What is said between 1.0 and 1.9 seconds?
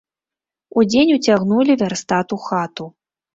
уцягнулі